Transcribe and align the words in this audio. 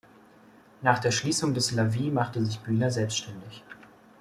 Nach 0.81 0.97
der 0.97 1.11
Schließung 1.11 1.53
des 1.53 1.71
„la 1.73 1.91
vie“ 1.93 2.09
machte 2.09 2.43
sich 2.43 2.59
Bühner 2.61 2.89
selbstständig. 2.89 3.63